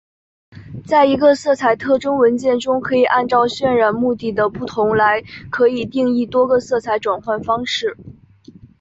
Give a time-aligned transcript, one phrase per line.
[0.87, 7.95] 在一个色彩特性文件中可以按照渲染目的的不同来可以定义多个色彩转换方式。